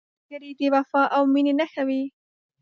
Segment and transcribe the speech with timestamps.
[0.07, 2.03] ملګری د وفا او مینې نښه وي